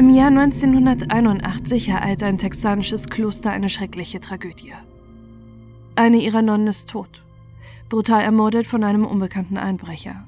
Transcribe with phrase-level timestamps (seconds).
[0.00, 4.72] Im Jahr 1981 ereilt ein texanisches Kloster eine schreckliche Tragödie.
[5.94, 7.22] Eine ihrer Nonnen ist tot,
[7.90, 10.26] brutal ermordet von einem unbekannten Einbrecher.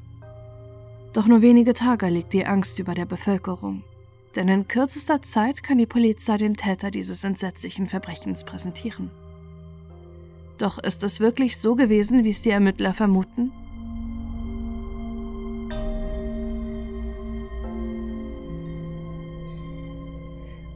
[1.14, 3.82] Doch nur wenige Tage liegt die Angst über der Bevölkerung,
[4.36, 9.10] denn in kürzester Zeit kann die Polizei den Täter dieses entsetzlichen Verbrechens präsentieren.
[10.58, 13.52] Doch ist es wirklich so gewesen, wie es die Ermittler vermuten?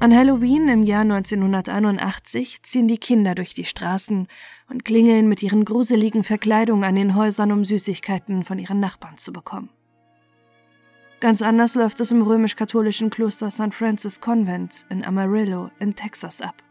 [0.06, 4.28] An Halloween im Jahr 1981 ziehen die Kinder durch die Straßen
[4.70, 9.32] und klingeln mit ihren gruseligen Verkleidungen an den Häusern, um Süßigkeiten von ihren Nachbarn zu
[9.32, 9.68] bekommen.
[11.18, 13.74] Ganz anders läuft es im römisch-katholischen Kloster St.
[13.74, 16.62] Francis Convent in Amarillo in Texas ab.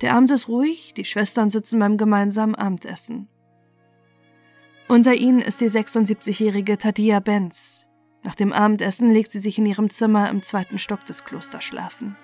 [0.00, 3.28] Der Abend ist ruhig, die Schwestern sitzen beim gemeinsamen Abendessen.
[4.88, 7.89] Unter ihnen ist die 76-jährige Tadia Benz,
[8.22, 12.16] nach dem Abendessen legt sie sich in ihrem Zimmer im zweiten Stock des Klosters schlafen.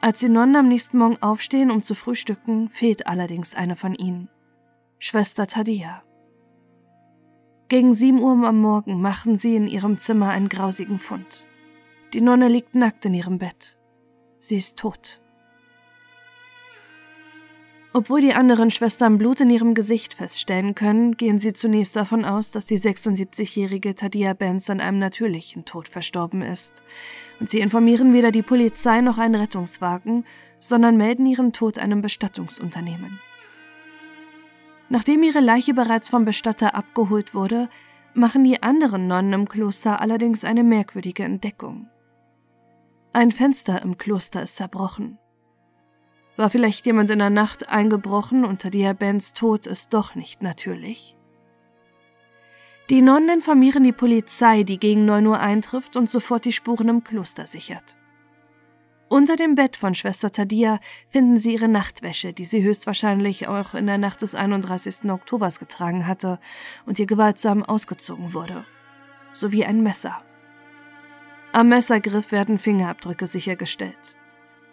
[0.00, 4.28] Als die Nonnen am nächsten Morgen aufstehen, um zu frühstücken, fehlt allerdings eine von ihnen.
[4.98, 6.02] Schwester Tadia.
[7.68, 11.44] Gegen sieben Uhr am Morgen machen sie in ihrem Zimmer einen grausigen Fund.
[12.12, 13.76] Die Nonne liegt nackt in ihrem Bett.
[14.38, 15.20] Sie ist tot.
[17.96, 22.50] Obwohl die anderen Schwestern Blut in ihrem Gesicht feststellen können, gehen sie zunächst davon aus,
[22.50, 26.82] dass die 76-jährige Tadia Benz an einem natürlichen Tod verstorben ist.
[27.40, 30.26] Und sie informieren weder die Polizei noch einen Rettungswagen,
[30.60, 33.18] sondern melden ihren Tod einem Bestattungsunternehmen.
[34.90, 37.70] Nachdem ihre Leiche bereits vom Bestatter abgeholt wurde,
[38.12, 41.88] machen die anderen Nonnen im Kloster allerdings eine merkwürdige Entdeckung.
[43.14, 45.18] Ein Fenster im Kloster ist zerbrochen.
[46.36, 50.42] War vielleicht jemand in der Nacht eingebrochen unter die Herr Bens Tod ist doch nicht
[50.42, 51.16] natürlich?
[52.90, 57.02] Die Nonnen informieren die Polizei, die gegen 9 Uhr eintrifft und sofort die Spuren im
[57.02, 57.96] Kloster sichert.
[59.08, 63.86] Unter dem Bett von Schwester Tadia finden sie ihre Nachtwäsche, die sie höchstwahrscheinlich auch in
[63.86, 65.10] der Nacht des 31.
[65.10, 66.38] Oktobers getragen hatte
[66.84, 68.66] und ihr gewaltsam ausgezogen wurde,
[69.32, 70.22] sowie ein Messer.
[71.52, 74.15] Am Messergriff werden Fingerabdrücke sichergestellt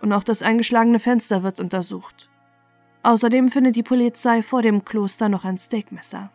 [0.03, 2.29] und auch das eingeschlagene Fenster wird untersucht.
[3.03, 6.29] Außerdem findet die Polizei vor dem Kloster noch ein Steakmesser.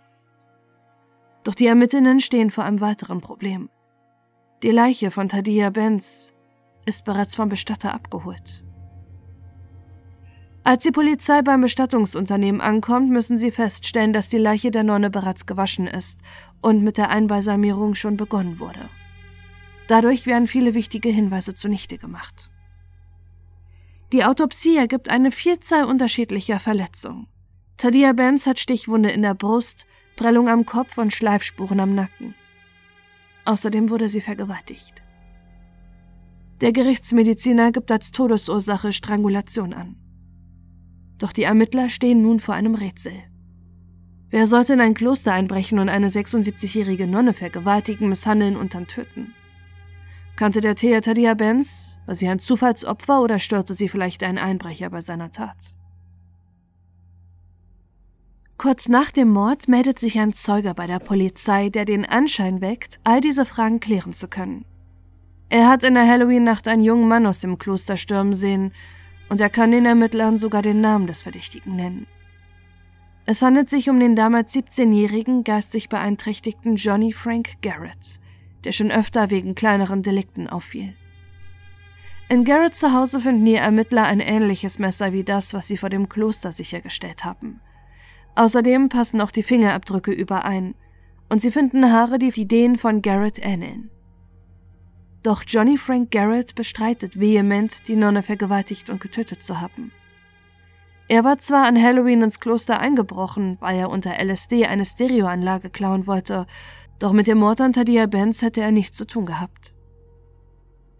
[1.44, 3.68] Doch die Ermittlerinnen stehen vor einem weiteren Problem.
[4.62, 6.32] Die Leiche von Tadia Benz
[6.86, 8.64] ist bereits vom Bestatter abgeholt.
[10.64, 15.44] Als die Polizei beim Bestattungsunternehmen ankommt, müssen sie feststellen, dass die Leiche der Nonne bereits
[15.44, 16.20] gewaschen ist
[16.62, 18.88] und mit der Einbalsamierung schon begonnen wurde.
[19.88, 22.50] Dadurch werden viele wichtige Hinweise zunichte gemacht.
[24.12, 27.26] Die Autopsie ergibt eine Vielzahl unterschiedlicher Verletzungen.
[27.76, 29.86] Tadia Benz hat Stichwunde in der Brust,
[30.16, 32.34] Prellung am Kopf und Schleifspuren am Nacken.
[33.44, 35.02] Außerdem wurde sie vergewaltigt.
[36.60, 39.96] Der Gerichtsmediziner gibt als Todesursache Strangulation an.
[41.18, 43.12] Doch die Ermittler stehen nun vor einem Rätsel.
[44.30, 49.34] Wer sollte in ein Kloster einbrechen und eine 76-jährige Nonne vergewaltigen, misshandeln und dann töten?
[50.38, 51.96] Kannte der Thea Tadia Benz?
[52.06, 55.74] War sie ein Zufallsopfer oder störte sie vielleicht einen Einbrecher bei seiner Tat?
[58.56, 63.00] Kurz nach dem Mord meldet sich ein Zeuge bei der Polizei, der den Anschein weckt,
[63.02, 64.64] all diese Fragen klären zu können.
[65.48, 68.72] Er hat in der Halloween-Nacht einen jungen Mann aus dem Kloster stürmen sehen
[69.28, 72.06] und er kann den Ermittlern sogar den Namen des Verdächtigen nennen.
[73.26, 78.20] Es handelt sich um den damals 17-jährigen geistig beeinträchtigten Johnny Frank Garrett,
[78.64, 80.94] der schon öfter wegen kleineren Delikten auffiel.
[82.28, 85.88] In Garrett zu Hause finden die Ermittler ein ähnliches Messer wie das, was sie vor
[85.88, 87.60] dem Kloster sichergestellt haben.
[88.34, 90.74] Außerdem passen auch die Fingerabdrücke überein
[91.28, 93.90] und sie finden Haare, die denen von Garrett ähneln.
[95.22, 99.92] Doch Johnny Frank Garrett bestreitet vehement, die Nonne vergewaltigt und getötet zu haben.
[101.08, 106.06] Er war zwar an Halloween ins Kloster eingebrochen, weil er unter LSD eine Stereoanlage klauen
[106.06, 106.46] wollte,
[106.98, 109.74] doch mit dem Mord an Tadia Benz hätte er nichts zu tun gehabt.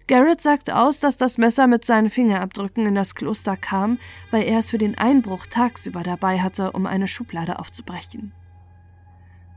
[0.07, 3.99] Garrett sagt aus, dass das Messer mit seinen Fingerabdrücken in das Kloster kam,
[4.31, 8.33] weil er es für den Einbruch tagsüber dabei hatte, um eine Schublade aufzubrechen.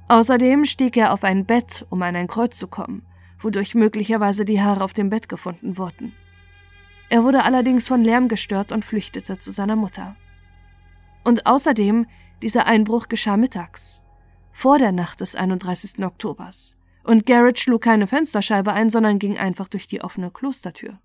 [0.10, 3.06] Außerdem stieg er auf ein Bett, um an ein Kreuz zu kommen,
[3.40, 6.12] wodurch möglicherweise die Haare auf dem Bett gefunden wurden.
[7.10, 10.18] Er wurde allerdings von Lärm gestört und flüchtete zu seiner Mutter.
[11.24, 12.08] Und außerdem,
[12.42, 14.04] dieser Einbruch geschah mittags,
[14.62, 16.06] vor der Nacht des 31.
[16.06, 16.78] Oktobers.
[17.04, 21.00] Und Garrett schlug keine Fensterscheibe ein, sondern ging einfach durch die offene Klostertür.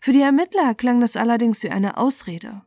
[0.00, 2.62] Für die Ermittler klang das allerdings wie eine Ausrede.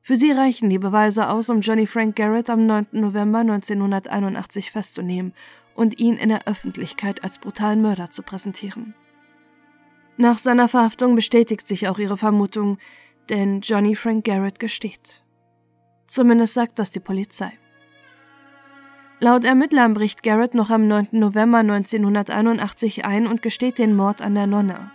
[0.00, 2.86] Für sie reichen die Beweise aus, um Johnny Frank Garrett am 9.
[2.92, 5.34] November 1981 festzunehmen
[5.74, 8.94] und ihn in der Öffentlichkeit als brutalen Mörder zu präsentieren.
[10.18, 12.78] Nach seiner Verhaftung bestätigt sich auch ihre Vermutung,
[13.28, 15.24] denn Johnny Frank Garrett gesteht.
[16.06, 17.59] Zumindest sagt das die Polizei.
[19.22, 21.08] Laut Ermittlern bricht Garrett noch am 9.
[21.12, 24.90] November 1981 ein und gesteht den Mord an der Nonne.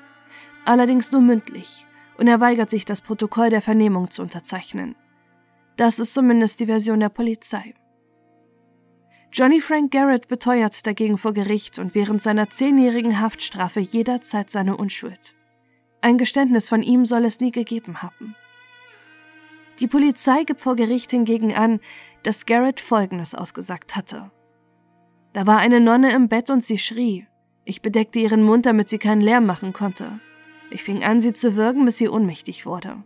[0.66, 1.86] Allerdings nur mündlich,
[2.18, 4.96] und er weigert sich, das Protokoll der Vernehmung zu unterzeichnen.
[5.78, 7.76] Das ist zumindest die Version der Polizei.
[9.32, 15.36] Johnny Frank Garrett beteuert dagegen vor Gericht und während seiner zehnjährigen Haftstrafe jederzeit seine Unschuld.
[16.02, 18.36] Ein Geständnis von ihm soll es nie gegeben haben.
[19.80, 21.80] Die Polizei gibt vor Gericht hingegen an,
[22.24, 24.32] dass Garrett Folgendes ausgesagt hatte.
[25.34, 27.28] Da war eine Nonne im Bett und sie schrie.
[27.66, 30.20] Ich bedeckte ihren Mund, damit sie keinen Lärm machen konnte.
[30.70, 33.04] Ich fing an, sie zu würgen, bis sie ohnmächtig wurde.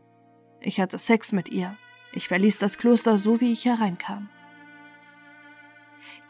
[0.62, 1.76] Ich hatte Sex mit ihr.
[2.14, 4.30] Ich verließ das Kloster so, wie ich hereinkam.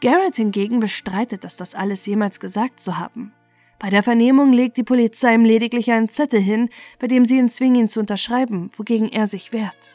[0.00, 3.32] Garrett hingegen bestreitet, dass das alles jemals gesagt zu haben.
[3.78, 7.48] Bei der Vernehmung legt die Polizei ihm lediglich einen Zettel hin, bei dem sie ihn
[7.48, 9.94] zwingen, ihn zu unterschreiben, wogegen er sich wehrt.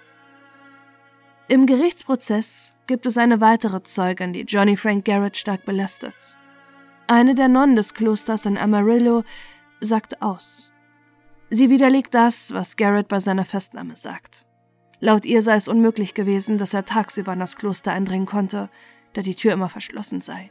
[1.48, 6.36] Im Gerichtsprozess gibt es eine weitere Zeugin, die Johnny Frank Garrett stark belastet.
[7.06, 9.24] Eine der Nonnen des Klosters in Amarillo
[9.80, 10.72] sagt aus.
[11.52, 14.48] Sie widerlegt das, was Garrett bei seiner Festnahme sagt.
[15.00, 18.72] Laut ihr sei es unmöglich gewesen, dass er tagsüber in das Kloster eindringen konnte,
[19.14, 20.50] da die Tür immer verschlossen sei.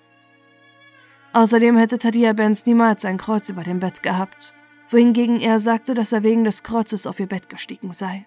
[1.32, 4.54] Außerdem hätte Tadia Benz niemals ein Kreuz über dem Bett gehabt,
[4.90, 8.26] wohingegen er sagte, dass er wegen des Kreuzes auf ihr Bett gestiegen sei.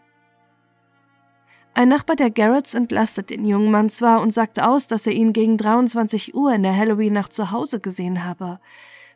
[1.77, 5.31] Ein Nachbar der Garretts entlastet den jungen Mann zwar und sagt aus, dass er ihn
[5.31, 8.59] gegen 23 Uhr in der Halloween-Nacht zu Hause gesehen habe.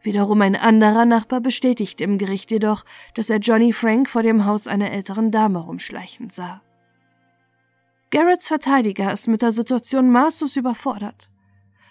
[0.04, 2.86] Wiederum ein anderer Nachbar bestätigt im Gericht jedoch,
[3.16, 6.62] dass er Johnny Frank vor dem Haus einer älteren Dame rumschleichen sah.
[8.12, 11.32] Garretts Verteidiger ist mit der Situation maßlos überfordert.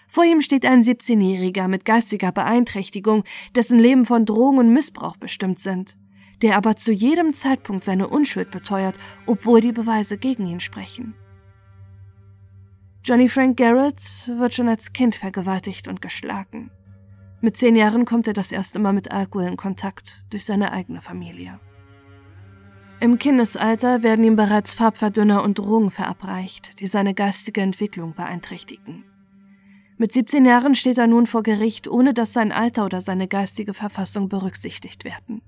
[0.07, 3.25] Vor ihm steht ein 17-Jähriger mit geistiger Beeinträchtigung,
[3.57, 5.97] dessen Leben von Drogen und Missbrauch bestimmt sind,
[6.41, 11.13] der aber zu jedem Zeitpunkt seine Unschuld beteuert, obwohl die Beweise gegen ihn sprechen.
[13.03, 16.71] Johnny Frank Garrett wird schon als Kind vergewaltigt und geschlagen.
[17.41, 21.01] Mit zehn Jahren kommt er das erste Mal mit Alkohol in Kontakt durch seine eigene
[21.01, 21.59] Familie.
[22.99, 29.03] Im Kindesalter werden ihm bereits Farbverdünner und Drogen verabreicht, die seine geistige Entwicklung beeinträchtigen.
[29.97, 33.73] Mit 17 Jahren steht er nun vor Gericht, ohne dass sein Alter oder seine geistige
[33.73, 35.41] Verfassung berücksichtigt werden.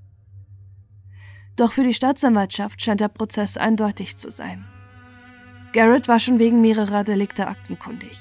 [1.56, 4.66] Doch für die Staatsanwaltschaft scheint der Prozess eindeutig zu sein.
[5.72, 8.20] Garrett war schon wegen mehrerer Delikte aktenkundig.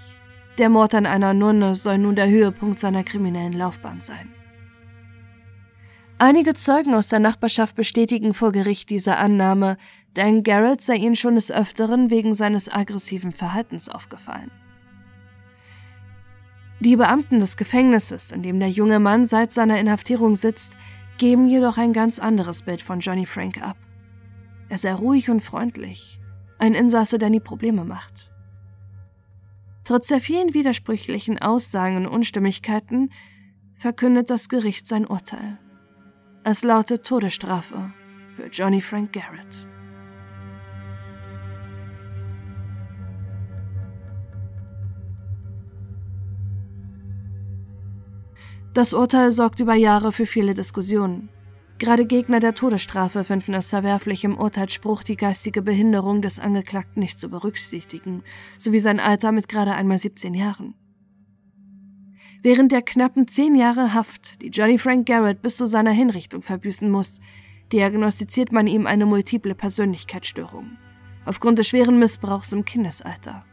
[0.58, 4.32] Der Mord an einer Nonne soll nun der Höhepunkt seiner kriminellen Laufbahn sein.
[6.18, 9.76] Einige Zeugen aus der Nachbarschaft bestätigen vor Gericht diese Annahme,
[10.14, 14.50] denn Garrett sei ihnen schon des Öfteren wegen seines aggressiven Verhaltens aufgefallen.
[16.80, 20.76] Die Beamten des Gefängnisses, in dem der junge Mann seit seiner Inhaftierung sitzt,
[21.22, 23.76] geben jedoch ein ganz anderes Bild von Johnny Frank ab.
[24.68, 26.18] Er sei ruhig und freundlich,
[26.58, 28.32] ein Insasse, der nie Probleme macht.
[29.84, 33.12] Trotz der vielen widersprüchlichen Aussagen und Unstimmigkeiten
[33.76, 35.60] verkündet das Gericht sein Urteil.
[36.42, 37.92] Es lautet Todesstrafe
[38.34, 39.68] für Johnny Frank Garrett.
[48.74, 51.28] Das Urteil sorgt über Jahre für viele Diskussionen.
[51.78, 57.18] Gerade Gegner der Todesstrafe finden es verwerflich, im Urteilsspruch die geistige Behinderung des Angeklagten nicht
[57.18, 58.22] zu berücksichtigen,
[58.56, 60.74] sowie sein Alter mit gerade einmal 17 Jahren.
[62.42, 66.90] Während der knappen zehn Jahre Haft, die Johnny Frank Garrett bis zu seiner Hinrichtung verbüßen
[66.90, 67.20] muss,
[67.72, 70.78] diagnostiziert man ihm eine multiple Persönlichkeitsstörung
[71.24, 73.44] aufgrund des schweren Missbrauchs im Kindesalter.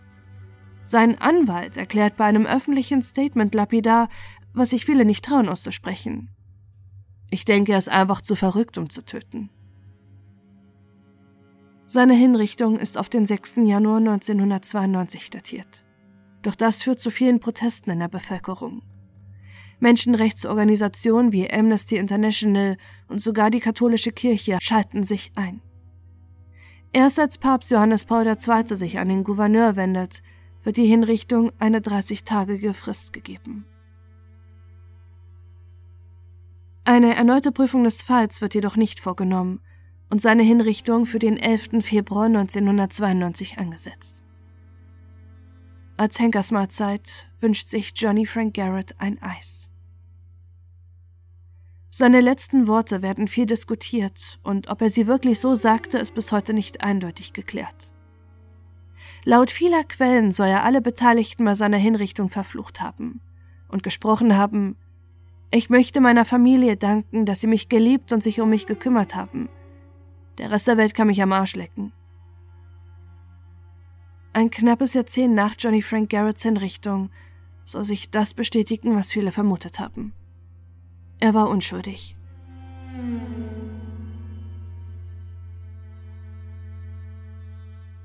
[0.81, 4.09] Sein Anwalt erklärt bei einem öffentlichen Statement lapidar,
[4.53, 6.29] was sich viele nicht trauen auszusprechen.
[7.31, 9.49] Ich denke, er ist einfach zu verrückt, um zu töten.
[11.85, 13.57] Seine Hinrichtung ist auf den 6.
[13.63, 15.85] Januar 1992 datiert.
[16.41, 18.83] Doch das führt zu vielen Protesten in der Bevölkerung.
[19.79, 22.77] Menschenrechtsorganisationen wie Amnesty International
[23.07, 25.61] und sogar die katholische Kirche schalten sich ein.
[26.91, 28.75] Erst als Papst Johannes Paul II.
[28.75, 30.21] sich an den Gouverneur wendet,
[30.63, 33.65] wird die Hinrichtung eine 30-tägige Frist gegeben.
[36.85, 39.61] Eine erneute Prüfung des Falls wird jedoch nicht vorgenommen
[40.09, 41.83] und seine Hinrichtung für den 11.
[41.83, 44.23] Februar 1992 angesetzt.
[45.97, 49.69] Als Henkersmahlzeit wünscht sich Johnny Frank Garrett ein Eis.
[51.91, 56.31] Seine letzten Worte werden viel diskutiert und ob er sie wirklich so sagte, ist bis
[56.31, 57.93] heute nicht eindeutig geklärt.
[59.25, 63.21] Laut vieler Quellen soll er alle Beteiligten bei seiner Hinrichtung verflucht haben
[63.67, 64.77] und gesprochen haben,
[65.51, 69.49] ich möchte meiner Familie danken, dass sie mich geliebt und sich um mich gekümmert haben.
[70.37, 71.91] Der Rest der Welt kann mich am Arsch lecken.
[74.31, 77.09] Ein knappes Jahrzehnt nach Johnny Frank Garretts Hinrichtung
[77.63, 80.13] soll sich das bestätigen, was viele vermutet haben.
[81.19, 82.15] Er war unschuldig.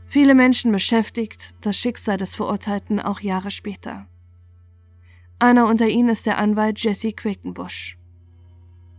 [0.07, 4.07] Viele Menschen beschäftigt das Schicksal des Verurteilten auch Jahre später.
[5.45, 7.99] Einer unter ihnen ist der Anwalt Jesse Quakenbush.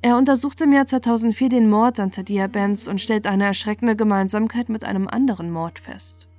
[0.04, 4.70] Er untersucht im Jahr 2004 den Mord an Tadia Benz und stellt eine erschreckende Gemeinsamkeit
[4.70, 6.30] mit einem anderen Mord fest.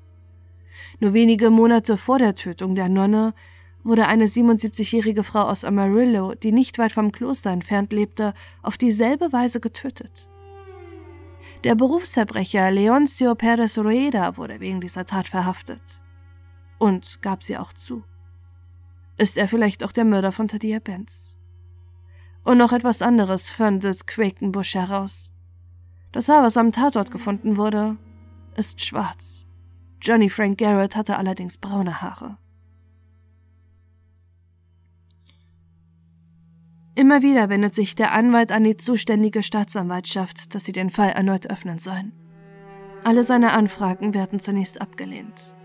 [1.00, 3.34] Nur wenige Monate vor der Tötung der Nonne
[3.82, 8.32] wurde eine 77-jährige Frau aus Amarillo, die nicht weit vom Kloster entfernt lebte,
[8.62, 10.28] auf dieselbe Weise getötet.
[11.64, 16.00] Der Berufsverbrecher Leoncio Pérez Rueda wurde wegen dieser Tat verhaftet.
[16.78, 18.04] Und gab sie auch zu.
[19.18, 21.37] Ist er vielleicht auch der Mörder von Tadia Benz?
[22.44, 25.32] Und noch etwas anderes findet Quakenbush heraus.
[26.12, 27.96] Das Haar, was am Tatort gefunden wurde,
[28.56, 29.46] ist schwarz.
[30.00, 32.38] Johnny Frank Garrett hatte allerdings braune Haare.
[36.94, 41.50] Immer wieder wendet sich der Anwalt an die zuständige Staatsanwaltschaft, dass sie den Fall erneut
[41.50, 42.12] öffnen sollen.
[43.04, 45.55] Alle seine Anfragen werden zunächst abgelehnt.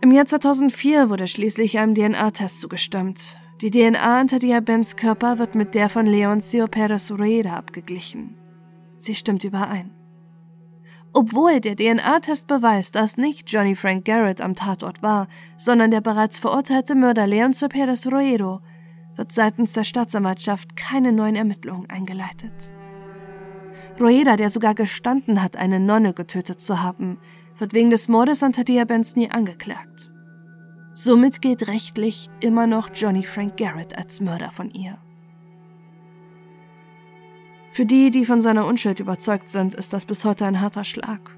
[0.00, 3.36] Im Jahr 2004 wurde schließlich einem DNA-Test zugestimmt.
[3.60, 8.36] Die DNA unter Diabens Körper wird mit der von Leoncio Perez Rueda abgeglichen.
[8.98, 9.90] Sie stimmt überein.
[11.12, 15.26] Obwohl der DNA-Test beweist, dass nicht Johnny Frank Garrett am Tatort war,
[15.56, 18.60] sondern der bereits verurteilte Mörder Leoncio Perez Ruedo,
[19.16, 22.70] wird seitens der Staatsanwaltschaft keine neuen Ermittlungen eingeleitet.
[23.98, 27.18] Rueda, der sogar gestanden hat, eine Nonne getötet zu haben,
[27.58, 28.84] wird wegen des Mordes an Tadia
[29.16, 30.10] nie angeklagt.
[30.94, 34.98] Somit gilt rechtlich immer noch Johnny Frank Garrett als Mörder von ihr.
[37.72, 41.36] Für die, die von seiner Unschuld überzeugt sind, ist das bis heute ein harter Schlag.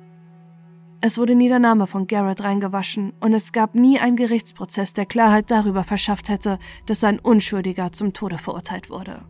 [1.02, 5.06] Es wurde nie der Name von Garrett reingewaschen und es gab nie einen Gerichtsprozess, der
[5.06, 9.22] Klarheit darüber verschafft hätte, dass ein Unschuldiger zum Tode verurteilt wurde.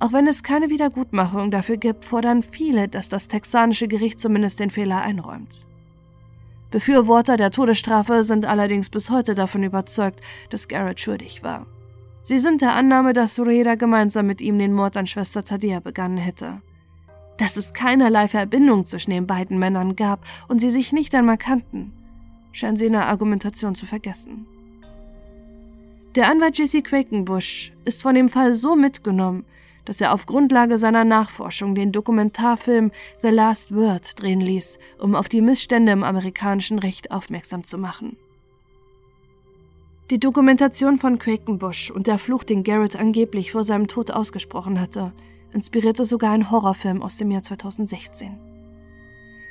[0.00, 4.70] Auch wenn es keine Wiedergutmachung dafür gibt, fordern viele, dass das texanische Gericht zumindest den
[4.70, 5.66] Fehler einräumt.
[6.70, 11.66] Befürworter der Todesstrafe sind allerdings bis heute davon überzeugt, dass Garrett schuldig war.
[12.22, 16.16] Sie sind der Annahme, dass Rueda gemeinsam mit ihm den Mord an Schwester Tadia begangen
[16.16, 16.62] hätte.
[17.36, 21.92] Dass es keinerlei Verbindung zwischen den beiden Männern gab und sie sich nicht einmal kannten,
[22.52, 24.46] scheinen sie in der Argumentation zu vergessen.
[26.14, 29.44] Der Anwalt Jesse Quakenbush ist von dem Fall so mitgenommen,
[29.90, 32.92] dass er auf Grundlage seiner Nachforschung den Dokumentarfilm
[33.22, 38.16] The Last Word drehen ließ, um auf die Missstände im amerikanischen Recht aufmerksam zu machen.
[40.12, 45.12] Die Dokumentation von Quakenbush und der Fluch, den Garrett angeblich vor seinem Tod ausgesprochen hatte,
[45.52, 48.38] inspirierte sogar einen Horrorfilm aus dem Jahr 2016.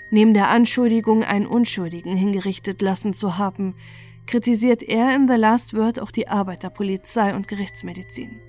[0.09, 3.75] Neben der Anschuldigung, einen Unschuldigen hingerichtet lassen zu haben,
[4.25, 8.39] kritisiert er in The Last Word auch die Arbeit der Polizei und Gerichtsmedizin.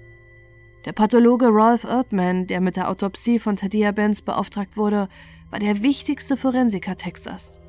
[0.87, 5.09] Der Pathologe Rolf Erdman, der mit der Autopsie von Tadia Benz beauftragt wurde,
[5.51, 7.61] war der wichtigste Forensiker Texas.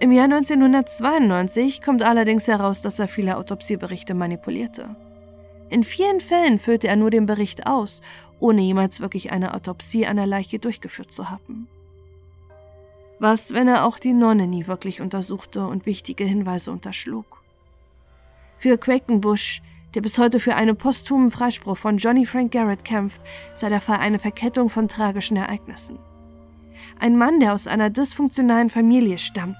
[0.00, 4.94] Im Jahr 1992 kommt allerdings heraus, dass er viele Autopsieberichte manipulierte.
[5.70, 8.02] In vielen Fällen füllte er nur den Bericht aus,
[8.38, 11.66] ohne jemals wirklich eine Autopsie einer Leiche durchgeführt zu haben.
[13.18, 17.42] Was, wenn er auch die Nonne nie wirklich untersuchte und wichtige Hinweise unterschlug?
[18.58, 19.62] Für Quakenbush
[19.94, 23.22] der bis heute für einen posthumen Freispruch von Johnny Frank Garrett kämpft,
[23.54, 25.98] sei der Fall eine Verkettung von tragischen Ereignissen.
[26.98, 29.56] Ein Mann, der aus einer dysfunktionalen Familie stammt,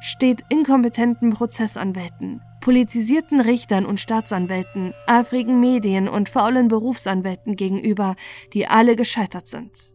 [0.00, 8.16] steht inkompetenten Prozessanwälten, politisierten Richtern und Staatsanwälten, eifrigen Medien und faulen Berufsanwälten gegenüber,
[8.52, 9.92] die alle gescheitert sind.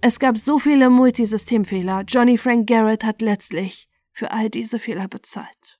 [0.00, 5.77] Es gab so viele Multisystemfehler, Johnny Frank Garrett hat letztlich für all diese Fehler bezahlt.